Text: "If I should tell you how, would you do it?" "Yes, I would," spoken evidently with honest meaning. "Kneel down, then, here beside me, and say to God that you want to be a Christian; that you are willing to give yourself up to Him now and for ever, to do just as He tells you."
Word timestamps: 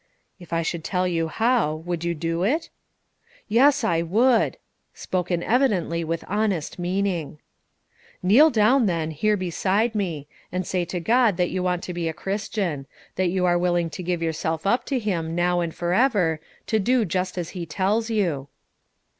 "If 0.39 0.51
I 0.51 0.63
should 0.63 0.83
tell 0.83 1.07
you 1.07 1.27
how, 1.27 1.75
would 1.75 2.03
you 2.03 2.15
do 2.15 2.41
it?" 2.41 2.71
"Yes, 3.47 3.83
I 3.83 4.01
would," 4.01 4.57
spoken 4.95 5.43
evidently 5.43 6.03
with 6.03 6.23
honest 6.27 6.79
meaning. 6.79 7.37
"Kneel 8.23 8.49
down, 8.49 8.87
then, 8.87 9.11
here 9.11 9.37
beside 9.37 9.93
me, 9.93 10.27
and 10.51 10.65
say 10.65 10.85
to 10.85 10.99
God 10.99 11.37
that 11.37 11.51
you 11.51 11.61
want 11.61 11.83
to 11.83 11.93
be 11.93 12.09
a 12.09 12.13
Christian; 12.13 12.87
that 13.15 13.27
you 13.27 13.45
are 13.45 13.59
willing 13.59 13.91
to 13.91 14.01
give 14.01 14.23
yourself 14.23 14.65
up 14.65 14.85
to 14.85 14.97
Him 14.97 15.35
now 15.35 15.59
and 15.59 15.71
for 15.71 15.93
ever, 15.93 16.39
to 16.65 16.79
do 16.79 17.05
just 17.05 17.37
as 17.37 17.49
He 17.51 17.67
tells 17.67 18.09
you." 18.09 18.47